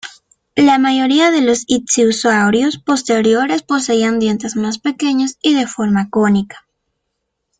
La 0.55 0.79
mayoría 0.79 1.29
de 1.29 1.41
los 1.41 1.63
ictiosaurios 1.67 2.79
posteriores 2.79 3.61
poseían 3.61 4.17
dientes 4.17 4.55
más 4.55 4.79
pequeños 4.79 5.37
y 5.43 5.53
de 5.53 5.67
forma 5.67 6.09
cónica. 6.09 6.65